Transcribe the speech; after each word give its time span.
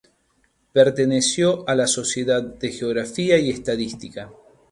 Perteneció 0.73 1.63
a 1.69 1.75
la 1.75 1.85
Sociedad 1.85 2.41
de 2.41 2.71
Geografía 2.71 3.37
y 3.37 3.51
Estadística. 3.51 4.31